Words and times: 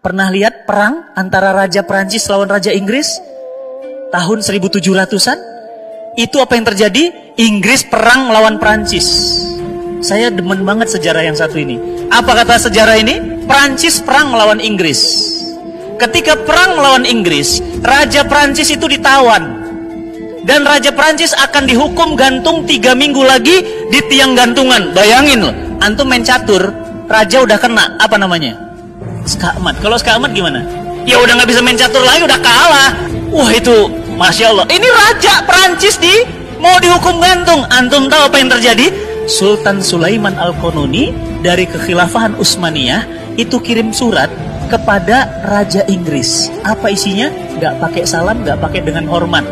Pernah 0.00 0.32
lihat 0.32 0.64
perang 0.64 1.12
antara 1.12 1.52
Raja 1.52 1.84
Prancis 1.84 2.24
lawan 2.32 2.48
Raja 2.48 2.72
Inggris? 2.72 3.20
Tahun 4.08 4.38
1700-an? 4.40 5.38
Itu 6.16 6.40
apa 6.40 6.56
yang 6.56 6.64
terjadi? 6.72 7.36
Inggris 7.36 7.84
perang 7.84 8.32
melawan 8.32 8.56
Prancis. 8.56 9.04
Saya 10.00 10.32
demen 10.32 10.64
banget 10.64 10.88
sejarah 10.88 11.20
yang 11.20 11.36
satu 11.36 11.60
ini. 11.60 12.08
Apa 12.08 12.32
kata 12.32 12.72
sejarah 12.72 12.96
ini? 12.96 13.44
Prancis 13.44 14.00
perang 14.00 14.32
melawan 14.32 14.56
Inggris. 14.64 15.04
Ketika 16.00 16.32
perang 16.48 16.80
melawan 16.80 17.04
Inggris, 17.04 17.60
Raja 17.84 18.24
Prancis 18.24 18.72
itu 18.72 18.88
ditawan. 18.88 19.52
Dan 20.48 20.64
Raja 20.64 20.96
Prancis 20.96 21.36
akan 21.36 21.68
dihukum 21.68 22.16
gantung 22.16 22.64
tiga 22.64 22.96
minggu 22.96 23.20
lagi 23.20 23.84
di 23.92 24.00
tiang 24.08 24.32
gantungan. 24.32 24.96
Bayangin 24.96 25.44
loh, 25.44 25.52
antum 25.84 26.08
main 26.08 26.24
catur, 26.24 26.72
Raja 27.04 27.44
udah 27.44 27.60
kena, 27.60 28.00
apa 28.00 28.16
namanya? 28.16 28.69
Skakmat. 29.30 29.78
Kalau 29.78 29.94
skakmat 29.94 30.34
gimana? 30.34 30.66
Ya 31.06 31.22
udah 31.22 31.38
nggak 31.38 31.48
bisa 31.54 31.62
main 31.62 31.78
catur 31.78 32.02
lagi, 32.02 32.26
udah 32.26 32.40
kalah. 32.42 32.90
Wah 33.30 33.50
itu, 33.54 33.86
masya 34.18 34.50
Allah. 34.50 34.66
Ini 34.66 34.88
raja 34.90 35.46
Perancis 35.46 35.96
di 36.02 36.26
mau 36.58 36.74
dihukum 36.82 37.22
gantung. 37.22 37.62
Antum 37.70 38.10
tahu 38.10 38.26
apa 38.26 38.36
yang 38.42 38.50
terjadi? 38.50 38.90
Sultan 39.30 39.78
Sulaiman 39.78 40.34
Al 40.34 40.50
Qanuni 40.58 41.14
dari 41.46 41.62
kekhilafahan 41.70 42.34
Utsmaniyah 42.34 43.06
itu 43.38 43.62
kirim 43.62 43.94
surat 43.94 44.26
kepada 44.66 45.46
Raja 45.46 45.86
Inggris. 45.86 46.50
Apa 46.66 46.90
isinya? 46.90 47.30
Gak 47.62 47.78
pakai 47.78 48.02
salam, 48.02 48.42
gak 48.42 48.58
pakai 48.58 48.82
dengan 48.82 49.06
hormat. 49.06 49.46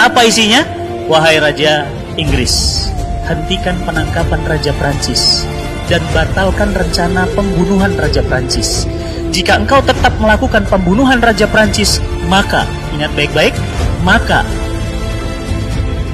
Apa 0.00 0.24
isinya? 0.24 0.64
Wahai 1.08 1.40
Raja 1.40 1.84
Inggris, 2.20 2.88
hentikan 3.28 3.76
penangkapan 3.84 4.40
Raja 4.44 4.72
Prancis 4.76 5.44
dan 5.88 6.04
batalkan 6.12 6.76
rencana 6.76 7.24
pembunuhan 7.32 7.96
Raja 7.96 8.20
Prancis. 8.20 8.84
Jika 9.28 9.60
engkau 9.60 9.84
tetap 9.84 10.16
melakukan 10.16 10.64
pembunuhan 10.64 11.20
Raja 11.20 11.44
Prancis, 11.44 12.00
maka, 12.26 12.64
ingat 12.96 13.12
baik-baik, 13.12 13.52
maka 14.00 14.40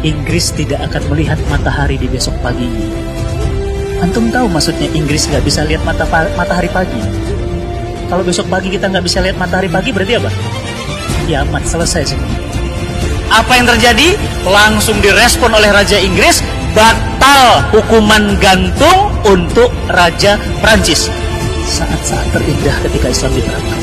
Inggris 0.04 0.52
tidak 0.52 0.84
akan 0.90 1.02
melihat 1.14 1.38
matahari 1.48 1.96
di 1.96 2.10
besok 2.10 2.34
paginya. 2.44 2.84
Antum 4.04 4.28
tahu 4.28 4.50
maksudnya 4.50 4.90
Inggris 4.92 5.30
nggak 5.30 5.40
bisa 5.46 5.64
lihat 5.64 5.80
mata 5.86 6.04
matahari 6.36 6.68
pagi? 6.68 7.00
Kalau 8.10 8.20
besok 8.20 8.52
pagi 8.52 8.68
kita 8.68 8.92
nggak 8.92 9.04
bisa 9.06 9.24
lihat 9.24 9.40
matahari 9.40 9.70
pagi 9.70 9.94
berarti 9.94 10.20
apa? 10.20 10.30
Ya 11.24 11.40
amat 11.48 11.64
selesai 11.64 12.12
semua. 12.12 12.28
Apa 13.32 13.56
yang 13.56 13.64
terjadi? 13.64 14.20
Langsung 14.44 15.00
direspon 15.00 15.56
oleh 15.56 15.72
Raja 15.72 15.96
Inggris, 15.96 16.44
batal 16.76 17.64
hukuman 17.72 18.36
gantung 18.36 19.08
untuk 19.24 19.72
Raja 19.88 20.36
Prancis 20.60 21.08
saat-saat 21.64 22.28
terindah 22.36 22.76
ketika 22.88 23.08
Islam 23.10 23.32
diterapkan. 23.32 23.80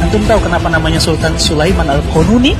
Antum 0.00 0.22
tahu 0.30 0.40
kenapa 0.46 0.68
namanya 0.70 1.00
Sultan 1.02 1.34
Sulaiman 1.34 1.90
Al-Qanuni? 1.90 2.54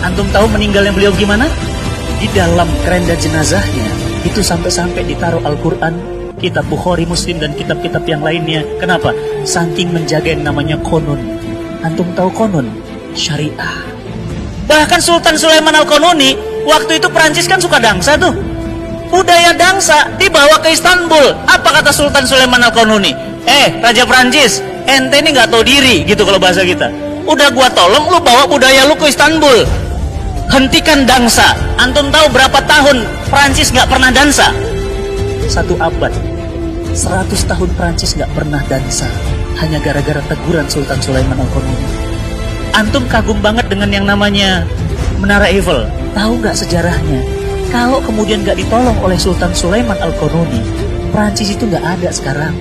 Antum 0.00 0.24
tahu 0.32 0.46
meninggalnya 0.48 0.92
beliau 0.94 1.12
gimana? 1.14 1.44
Di 2.18 2.26
dalam 2.34 2.66
kerenda 2.82 3.14
jenazahnya 3.14 3.88
itu 4.26 4.42
sampai-sampai 4.42 5.06
ditaruh 5.06 5.42
Al-Quran, 5.44 5.94
kitab 6.42 6.66
Bukhari, 6.66 7.06
Muslim 7.06 7.38
dan 7.38 7.54
kitab-kitab 7.54 8.02
yang 8.08 8.24
lainnya. 8.24 8.64
Kenapa? 8.82 9.14
Saking 9.46 9.94
menjaga 9.94 10.34
yang 10.34 10.42
namanya 10.46 10.80
konon. 10.82 11.20
Antum 11.84 12.10
tahu 12.16 12.30
konon? 12.34 12.66
Syariah. 13.14 13.84
Bahkan 14.68 15.00
Sultan 15.00 15.34
Sulaiman 15.36 15.74
Al-Qanuni 15.74 16.36
waktu 16.68 17.00
itu 17.00 17.08
Prancis 17.08 17.48
kan 17.48 17.58
suka 17.58 17.80
dangsa 17.80 18.16
tuh. 18.20 18.34
Budaya 19.08 19.56
dangsa 19.56 20.04
dibawa 20.20 20.60
ke 20.60 20.68
Istanbul. 20.76 21.32
Apa 21.48 21.80
kata 21.80 21.88
Sultan 21.88 22.28
Sulaiman 22.28 22.60
Al-Qanuni? 22.60 23.27
Eh 23.48 23.80
Raja 23.80 24.04
Prancis 24.04 24.60
ente 24.84 25.16
ini 25.24 25.32
nggak 25.32 25.48
tahu 25.48 25.64
diri 25.64 26.04
gitu 26.04 26.28
kalau 26.28 26.36
bahasa 26.36 26.60
kita. 26.62 26.92
Udah 27.24 27.48
gua 27.52 27.68
tolong 27.72 28.08
lu 28.12 28.20
bawa 28.20 28.44
budaya 28.44 28.84
lu 28.84 28.94
ke 28.96 29.08
Istanbul. 29.08 29.64
Hentikan 30.48 31.04
dansa. 31.04 31.56
Antum 31.76 32.08
tahu 32.08 32.28
berapa 32.32 32.60
tahun 32.64 33.04
Prancis 33.28 33.72
nggak 33.72 33.88
pernah 33.88 34.08
dansa? 34.12 34.52
Satu 35.48 35.76
abad. 35.80 36.12
100 36.92 37.28
tahun 37.28 37.68
Prancis 37.76 38.16
nggak 38.16 38.32
pernah 38.32 38.60
dansa. 38.64 39.08
Hanya 39.60 39.76
gara-gara 39.80 40.24
teguran 40.24 40.64
Sultan 40.68 41.00
Sulaiman 41.04 41.36
al 41.36 41.48
antum 42.78 43.04
kagum 43.10 43.42
banget 43.42 43.66
dengan 43.66 43.90
yang 43.90 44.06
namanya 44.06 44.62
Menara 45.18 45.50
Eiffel. 45.50 45.84
Tahu 46.14 46.38
nggak 46.40 46.56
sejarahnya? 46.56 47.20
Kalau 47.68 48.00
kemudian 48.00 48.46
nggak 48.46 48.56
ditolong 48.56 48.96
oleh 49.04 49.18
Sultan 49.20 49.52
Sulaiman 49.52 49.98
Al-Qanuni 50.00 50.64
Prancis 51.12 51.52
itu 51.52 51.68
nggak 51.68 51.84
ada 51.84 52.08
sekarang 52.08 52.56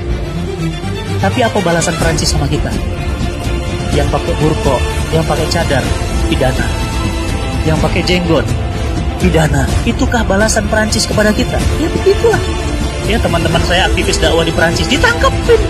tapi 1.17 1.39
apa 1.41 1.57
balasan 1.61 1.95
Perancis 1.97 2.33
sama 2.33 2.45
kita? 2.45 2.69
Yang 3.93 4.07
pakai 4.13 4.33
burko, 4.37 4.75
yang 5.09 5.25
pakai 5.25 5.47
cadar, 5.49 5.83
pidana. 6.29 6.65
Yang 7.65 7.77
pakai 7.81 8.01
jenggot, 8.05 8.45
pidana. 9.19 9.65
Itukah 9.83 10.23
balasan 10.23 10.69
Perancis 10.69 11.09
kepada 11.09 11.33
kita? 11.33 11.57
Ya 11.81 11.87
begitulah. 11.89 12.41
Ya 13.07 13.17
teman-teman 13.17 13.63
saya 13.65 13.87
aktivis 13.87 14.19
dakwah 14.19 14.43
di 14.45 14.53
Perancis 14.53 14.85
ditangkapin. 14.85 15.61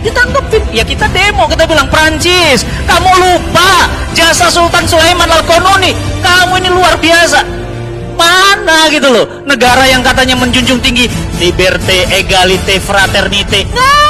Ditangkapin. 0.00 0.62
Ya 0.72 0.86
kita 0.86 1.06
demo, 1.12 1.44
kita 1.50 1.68
bilang 1.68 1.90
Perancis, 1.92 2.64
kamu 2.88 3.10
lupa 3.20 3.90
jasa 4.16 4.48
Sultan 4.48 4.86
Sulaiman 4.88 5.28
Al-Qanuni. 5.28 5.92
Kamu 6.24 6.56
ini 6.62 6.70
luar 6.72 6.96
biasa. 6.96 7.42
Mana 8.20 8.92
gitu 8.92 9.08
loh 9.08 9.24
negara 9.48 9.88
yang 9.88 10.04
katanya 10.04 10.36
menjunjung 10.36 10.76
tinggi 10.84 11.08
liberté, 11.40 12.04
égalité, 12.12 12.76
fraternité. 12.76 13.64
Nah, 13.72 14.09